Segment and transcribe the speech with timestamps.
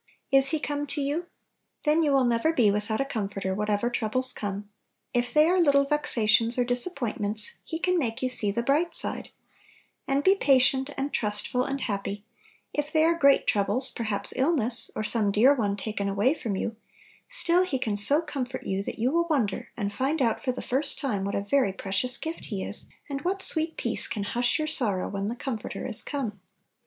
[0.31, 1.27] Is He come to you?
[1.83, 4.67] Then you will Little Pillows, 43 never be without a Comforter, what ever troubles come;
[5.13, 9.29] if they are little vexations or disappointments, He can make you see the bright side,
[10.07, 12.25] and be patient, and trustful, and happy;
[12.73, 16.77] if they are great troubles, perhaps illness, or some dear one taken away from you,
[17.29, 20.63] still He can so comfort you, that you will wonder and find out for the
[20.63, 24.57] first time what a very precious gift He is, and what sweet peace can hush
[24.57, 26.39] your sorrow "when the Comforter is come."